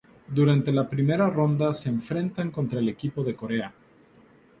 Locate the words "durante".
0.35-0.71